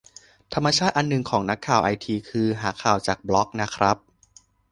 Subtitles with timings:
[0.53, 3.97] ธรรมชาติอันหนึ่งของนักข่าวไอที คือหาข่าวจากบล็อกนะครับ